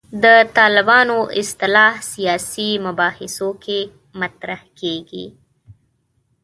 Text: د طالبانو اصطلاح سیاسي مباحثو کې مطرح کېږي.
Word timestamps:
د 0.23 0.25
طالبانو 0.57 1.17
اصطلاح 1.41 1.93
سیاسي 2.11 2.69
مباحثو 2.85 3.49
کې 3.63 3.79
مطرح 4.19 4.61
کېږي. 4.79 5.25